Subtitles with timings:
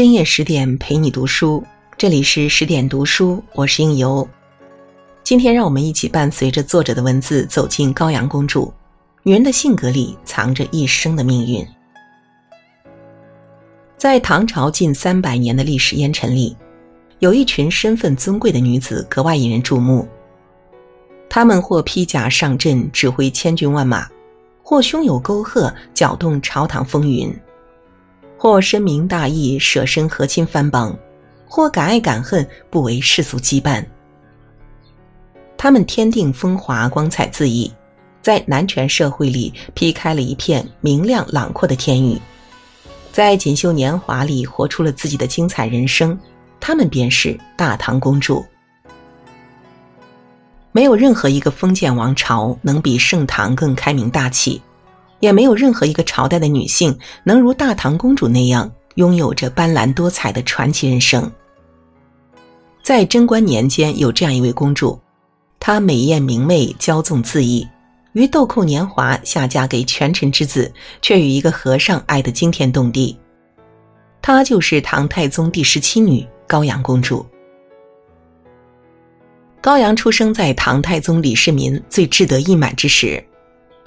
[0.00, 1.62] 深夜十点陪你读书，
[1.98, 4.26] 这里是十点读书，我是应由。
[5.22, 8.72] 今天让我们一起伴随着作者的文字走进高阳公主。
[9.24, 11.62] 女人的性格里藏着一生的命运。
[13.98, 16.56] 在唐朝近三百年的历史烟尘里，
[17.18, 20.08] 有一群身份尊贵的女子格外引人注目。
[21.28, 24.08] 她们或披甲上阵，指挥千军万马；
[24.62, 27.30] 或胸有沟壑，搅动朝堂风云；
[28.42, 30.96] 或深明大义，舍身和亲翻帮；
[31.46, 33.84] 或敢爱敢恨，不为世俗羁绊。
[35.58, 37.70] 他们天定风华，光彩恣意。
[38.22, 42.18] 在男权社会里劈开了一片明亮朗阔的天宇，
[43.12, 46.18] 在锦绣年华里活出了自己的精彩人生。
[46.58, 48.42] 他们便是大唐公主。
[50.72, 54.62] 没有任何一个封建王朝能比盛唐更开明大气，
[55.20, 61.30] 也没有任何一个朝代的女性能如大唐公主那样拥有着斑斓多彩的传奇人生。
[62.82, 64.98] 在贞观年间，有这样一位公主，
[65.60, 67.68] 她美艳明媚，骄纵恣意。
[68.14, 73.16] 于豆蔻年华下嫁给权臣之子，却与一个和尚爱得惊天动地。
[74.20, 77.24] 她就是唐太宗第十七女高阳公主。
[79.60, 83.22] 高阳出生在唐太宗李世民最志得意满之时，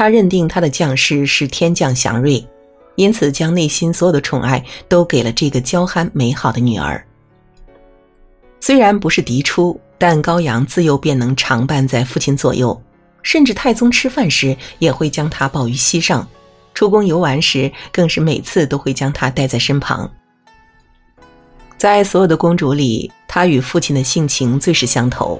[0.00, 2.42] 他认定他的将士是天降祥瑞，
[2.94, 7.06] 因此将内心所有的宠爱都给了这个娇憨美好的女儿。
[8.60, 12.82] 虽然不是嫡出，但高阳自幼便能常伴在父亲左右。
[13.22, 16.26] 甚至太宗吃饭时也会将她抱于膝上，
[16.72, 20.10] 出宫游玩时更是每次都会将她带在身旁。
[21.76, 25.38] 在所有的公主里，她与父亲的性情最是相投，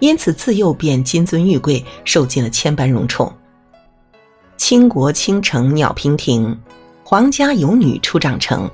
[0.00, 3.32] 因此自幼便金尊玉贵，受尽了千般荣宠。
[4.60, 6.54] 倾国倾城鸟娉婷，
[7.02, 8.70] 皇家有女初长成。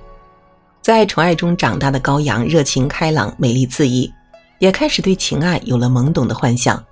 [0.83, 4.13] 在宠爱中长大的高阳，热情开朗，美丽恣意，
[4.59, 6.85] 也开始对情爱有了懵懂的幻想。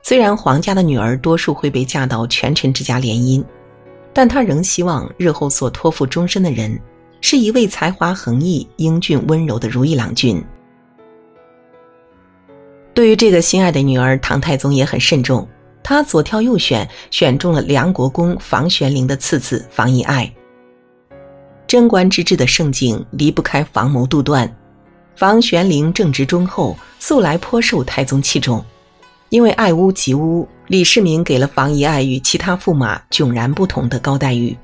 [0.00, 3.44] 虽然皇家的女儿多数会被嫁到权臣之家联姻，
[4.12, 6.80] 但她仍希望日后所托付终身的人
[7.20, 10.42] 是一位才华横溢、英俊温柔的如意郎君。
[12.94, 15.46] 对于这个心爱的女儿，唐太宗也很慎重，
[15.82, 20.32] 他左挑右选，选中了梁国公房玄龄的次子房遗爱。
[21.66, 24.52] 贞观之治的盛景离不开房谋杜断，
[25.16, 28.64] 房玄龄正直忠厚，素来颇受太宗器重。
[29.28, 34.56] 因为爱屋及乌，李世民给了房遗爱与其他驸马迥然不同的高待遇，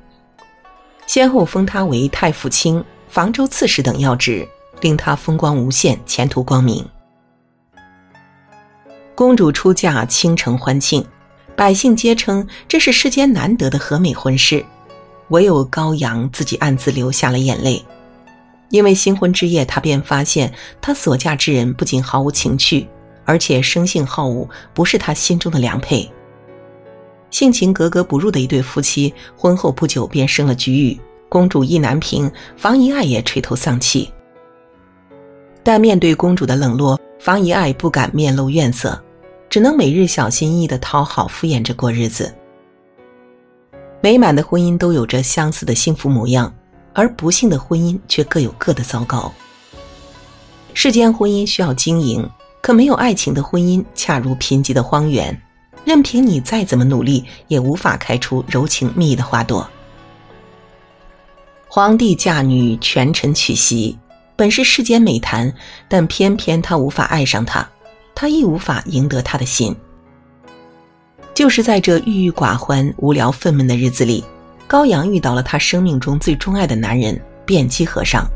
[1.07, 4.47] 先后封他为太傅卿、房州刺史等要职，
[4.81, 6.85] 令他风光无限，前途光明。
[9.17, 11.03] 公主出嫁，倾城欢庆，
[11.57, 14.63] 百姓皆称这是世间难得的和美婚事，
[15.29, 17.83] 唯有高阳自己暗自流下了眼泪，
[18.69, 22.87] 因为新婚之夜，他便发现他所嫁之人不仅毫无情趣。
[23.25, 26.09] 而且生性好武，不是他心中的良配。
[27.31, 34.13] 性情格格不入的一对夫妻，婚后不久便生了菊羽，公主意难平，房遗爱也垂头丧气。
[35.65, 39.03] 但面对公主的冷落，房遗爱不敢面露怨色，
[39.49, 42.35] 只能每日小心翼翼的讨好敷衍着过日子。
[44.01, 46.55] 美满的婚姻都有着相似的幸福模样，
[46.93, 49.33] 而不幸的婚姻却各有各的糟糕。
[50.75, 52.29] 世间婚姻需要经营。
[52.63, 55.41] 可没有爱情的婚姻，恰如贫瘠的荒原，
[55.85, 59.71] 任凭你再怎么努力，也无法开出柔情蜜意的花朵。
[61.69, 63.97] 皇帝嫁女，权臣娶媳，
[64.35, 65.55] 本是世间美谈，
[65.87, 67.71] 但偏偏他无法爱上她，
[68.17, 69.77] 他亦无法赢得她的心。
[71.35, 74.25] 就是在这郁郁寡欢、无聊愤懑的日子里，
[74.67, 78.27] 高阳遇到了他生命中最钟爱的男人——辩机和尚。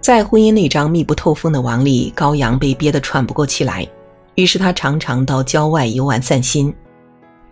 [0.00, 3.88] 在婚姻那张密不透风的网里，高阳被憋得喘不过气来，
[4.34, 6.74] 于是他常常到郊外游玩散心。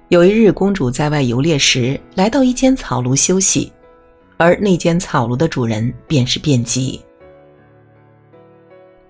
[0.08, 3.70] 有一日，公主在外游猎时，来到一间草庐休息，
[4.36, 7.00] 而那间草庐的主人便是卞姬。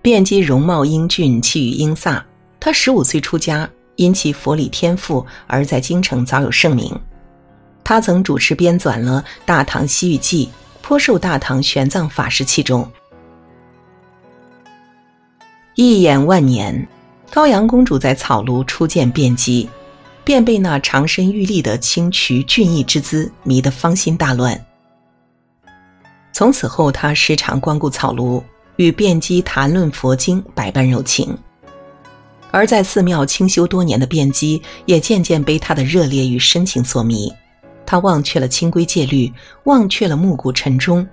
[0.09, 2.19] 卞姬容貌英俊，气宇英飒。
[2.59, 6.99] 他十五岁出家，因其佛理天赋而在京城早有盛名。
[7.83, 10.47] 他曾主持编纂了《大唐西域记》，
[10.81, 12.91] 颇受大唐玄奘法师器重。
[15.75, 16.87] 一眼万年，
[17.29, 19.69] 高阳公主在草庐初见卞姬，
[20.23, 24.59] 便被那长身玉立的清渠俊逸之姿迷得芳心大乱。
[26.33, 28.41] 从此后，她时常光顾草庐，
[28.79, 31.37] 与辩机谈论佛经，百般柔情。
[32.49, 37.29] 而在寺庙清修多年的辩机，也渐渐被他的热烈与深情所迷。
[37.85, 39.29] 他忘却了清规戒律，
[39.65, 41.05] 忘却了暮鼓晨钟，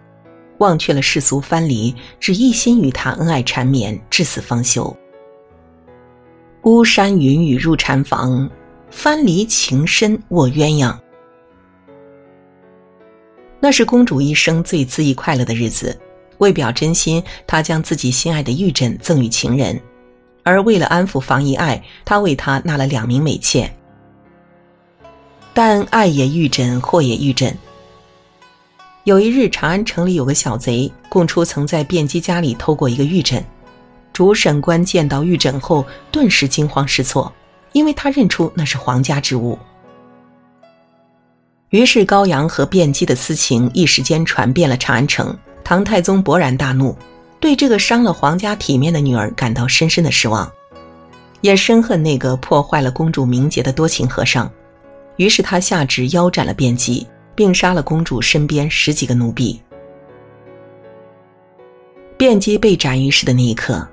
[0.59, 4.97] 忘却了世俗藩篱，只一心与他恩爱缠绵，至死方休。
[6.63, 8.49] 巫山云雨入禅房，
[8.93, 10.97] 藩篱情深卧鸳鸯。
[13.59, 15.99] 那是公主一生最恣意快乐的日子。
[16.39, 19.81] 为表真心，他将自己心爱的玉枕赠与情人，
[20.43, 23.71] 而为了安抚房遗爱，他为他纳了两名美妾。
[25.53, 27.57] 但爱也玉枕，祸也玉枕。
[29.05, 33.43] 有一日，长安城里有个小贼，供出曾在卞姬家里偷过一个玉枕。
[34.13, 37.33] 主审官见到玉枕后，顿时惊慌失措，
[37.73, 39.59] 因为他认出那是皇家之物。
[41.71, 45.37] 于是高阳和卞姬的私情一时间传遍了长安城。
[45.69, 46.97] 唐太宗勃然大怒，
[47.41, 50.49] 对这个伤了皇家体面的女儿感到深深的失望，
[51.41, 54.49] 也深恨那个破坏了公主名节的多情和尚。
[55.17, 57.05] 于是他下旨腰斩了卞姬，
[57.35, 59.61] 并杀了公主身边十几个奴婢。
[62.17, 63.85] 卞姬被斩于市的那一刻，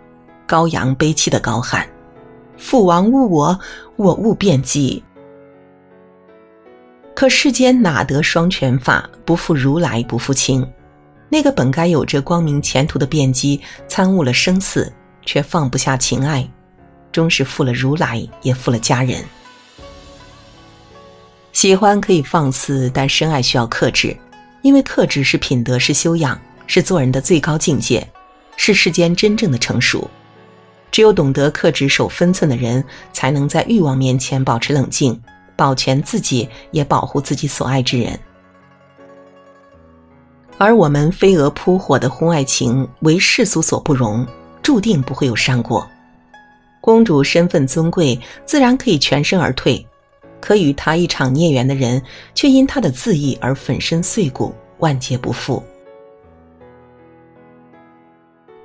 [0.45, 1.89] 高阳悲泣的高喊
[2.55, 3.59] ：“父王误我，
[3.95, 5.03] 我误卞姬。”
[7.15, 9.09] 可世间哪得双全法？
[9.25, 10.63] 不负如来不负卿。
[11.33, 14.93] 那个本该有着光明前途的卞姬，参悟了生死，
[15.25, 16.47] 却放不下情爱，
[17.11, 19.25] 终是负了如来，也负了家人。
[21.51, 24.15] 喜欢可以放肆，但深爱需要克制，
[24.61, 28.07] 因为克制是品德，是修养，是做人的最高境界，
[28.55, 30.07] 是世间真正的成熟。
[30.91, 35.19] 只有懂得克制、守分寸的人，才能在欲望面前保持冷静，
[35.55, 38.19] 保全自己，也保护自己所爱之人。
[40.57, 44.25] 而我们飞蛾扑火的婚外情，为世俗所不容，
[44.61, 45.85] 注定不会有善果。
[46.79, 49.85] 公主身份尊贵，自然可以全身而退；
[50.39, 52.01] 可与她一场孽缘的人，
[52.33, 55.61] 却因她的自意而粉身碎骨，万劫不复。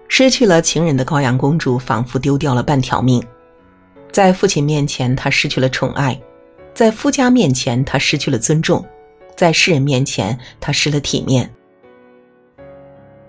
[0.09, 3.23] 失去了情人的高阳公主，仿佛丢掉了半条命。
[4.11, 6.15] 在父亲面前，她失去了宠爱；
[6.75, 8.83] 在夫家面前，她失去了尊重；
[9.37, 11.49] 在世人面前，她失了体面。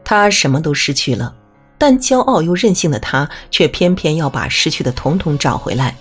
[0.10, 1.32] 他什么都失去了，
[1.78, 5.96] 但骄傲又任性的他，却偏偏要把失去的统统找回来。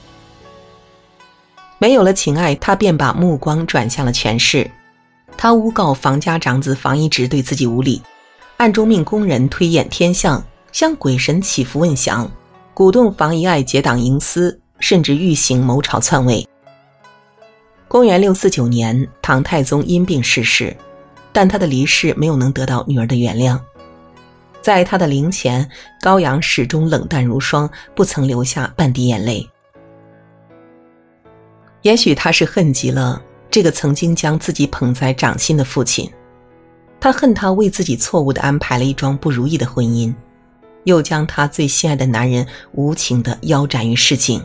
[1.77, 4.71] 没有了情爱，他便把目光转向了权势。
[5.37, 8.01] 他诬告房家长子房一直对自己无礼，
[8.57, 12.27] 暗中命工人推演天象，向鬼神祈福问祥，
[12.73, 16.49] 鼓动房遗爱结党营私，甚至欲行谋朝篡位。
[17.87, 20.75] 公元六四九年，唐太宗因病逝世，
[21.31, 23.61] 但他的离世没有能得到女儿的原谅。
[24.61, 25.69] 在他的灵前，
[26.01, 29.49] 高阳始终冷淡如霜，不曾流下半滴眼泪。
[31.83, 36.11] 也许他是恨极了这个曾经将自己捧在掌心的父亲，
[37.01, 40.13] 他恨他为自己错误的安排了一桩不如意的婚姻，
[40.85, 44.45] 又将他最心爱的男人无情的腰斩于市井。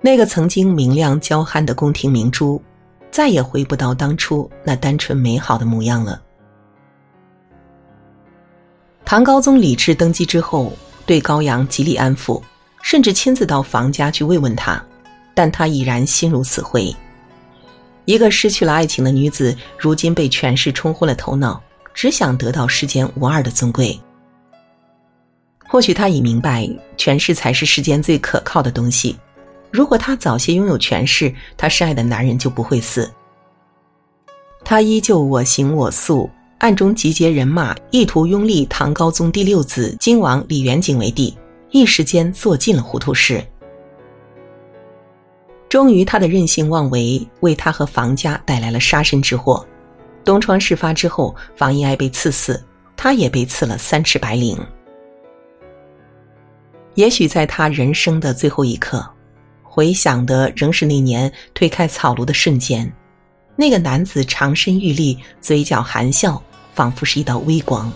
[0.00, 2.60] 那个曾经明亮娇憨的宫廷明珠，
[3.10, 6.20] 再也回不到当初那单纯美好的模样了。
[9.04, 10.72] 唐高宗李治登基之后，
[11.04, 12.42] 对高阳极力安抚，
[12.82, 14.82] 甚至亲自到房家去慰问他，
[15.34, 16.94] 但他已然心如死灰。
[18.06, 21.62] 一个失去了爱情的女子，如今被权势冲昏了头脑，
[21.92, 23.98] 只想得到世间无二的尊贵。
[25.66, 29.16] 或许他已明白，权势才是世间最可靠的东西。
[29.70, 33.10] 如果他早些拥有权势，他深爱的男人就不会死。
[34.64, 36.30] 他依旧我行我素。
[36.58, 41.36] 暗中集结人马，意图拥立唐高宗第六子金王李元景为帝，
[41.70, 43.44] 一时间做尽了糊涂事。
[45.68, 49.66] 终于，他的任性妄为为他和房家带来了杀身之祸。
[50.24, 52.64] 东窗事发之后，房遗爱被赐死，
[52.96, 54.56] 他也被赐了三尺白绫。
[56.94, 59.04] 也许在他人生的最后一刻，
[59.62, 62.90] 回想的仍是那年推开草庐的瞬间。
[63.56, 66.42] 那个男子长身玉立，嘴角含笑，
[66.74, 67.92] 仿佛是一道微光。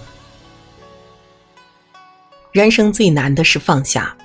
[2.52, 4.16] 人生最难的是放下，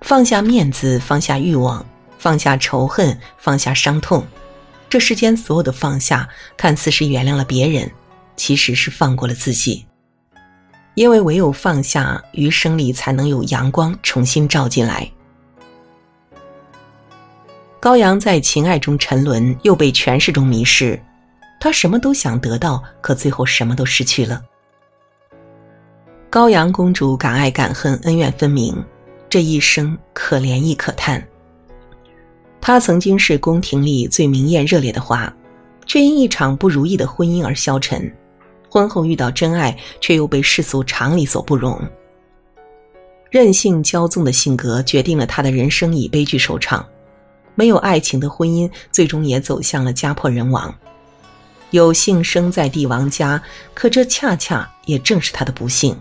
[0.00, 1.84] 放下面子，放下欲望，
[2.18, 4.26] 放下仇恨，放下伤痛。
[4.88, 7.90] 这世间所有的放下，看似是原谅了别人，
[8.36, 9.84] 其实是放过了自己。
[10.94, 15.08] 因为唯有放下，余生里才能有阳光重新照进来。
[17.80, 21.00] 高阳在情爱中沉沦，又被权势中迷失，
[21.60, 24.42] 他什么都想得到，可最后什么都失去了。
[26.28, 28.76] 高阳公主敢爱敢恨，恩怨分明，
[29.30, 31.24] 这一生可怜亦可叹。
[32.60, 35.32] 她曾经是宫廷里最明艳热烈的花，
[35.86, 38.12] 却因一场不如意的婚姻而消沉，
[38.68, 41.80] 婚后遇到真爱，却又被世俗常理所不容。
[43.30, 46.84] 任性骄纵的性格决定了他的人生以悲剧收场，
[47.58, 50.72] 没有爱情的婚姻最终也走向了家破人亡。
[51.70, 53.42] 有幸生在帝王家，
[53.74, 55.98] 可这恰恰也正是他的不幸。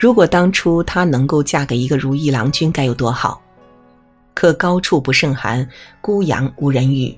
[0.00, 3.40] 如果当初她能够嫁给一个如意郎君，该有多好！
[4.34, 5.68] 可高处不胜寒，
[6.00, 7.16] 孤阳无人语。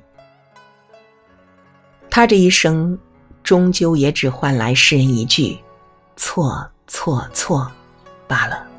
[2.10, 2.98] 她这一生，
[3.42, 5.58] 终究也只换来世人一句
[6.14, 7.72] “错错错”
[8.28, 8.69] 罢了。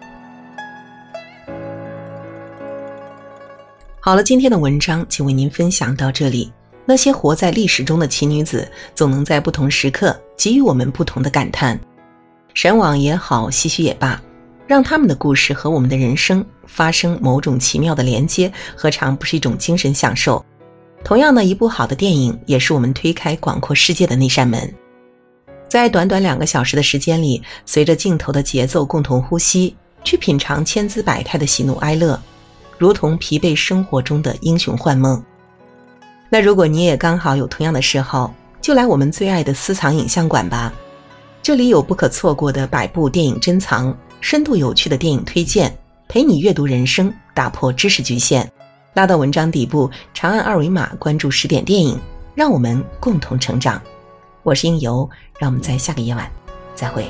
[4.03, 6.51] 好了，今天的文章就为您分享到这里。
[6.85, 11.79] 那些活在历史中的奇女子，总能在不同时刻给予我们不同的感叹。
[12.55, 14.19] 神往也好，唏嘘也罢，
[14.65, 20.43] 让他们的故事和我们的人生发生某种奇妙的连接，何尝不是一种精神享受？
[21.03, 24.73] 同样的，一部好的电影也是我们推开广阔世界的那扇门。
[25.69, 32.19] 在短短两个小时的时间里，随着镜头的节奏共同呼吸，去品尝千姿百态的喜怒哀乐，
[32.81, 35.23] 如同疲惫生活中的英雄幻梦。
[36.31, 40.73] 那如果你也刚好有同样的嗜好，就来我们最爱的私藏影像馆吧。
[41.43, 45.71] 这里有不可错过的百部电影珍藏，深度有趣的电影推荐，
[46.07, 48.51] 陪你阅读人生，打破知识局限。
[48.95, 51.95] 拉到文章底部，长按二维码关注十点电影，
[52.33, 53.79] 让我们共同成长。
[54.41, 55.07] 我是应由，
[55.37, 56.27] 让我们在下个夜晚
[56.73, 57.05] 再会。